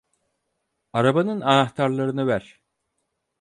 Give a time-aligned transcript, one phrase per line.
[0.93, 2.61] Arabanın anahtarlarını ver.